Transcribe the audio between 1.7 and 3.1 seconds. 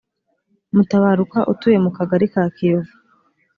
mu kagari ka kiyovu